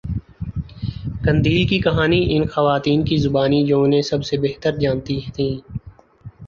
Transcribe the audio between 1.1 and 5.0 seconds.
قندیل کی کہانی ان خواتین کی زبانی جو انہیں سب سےبہتر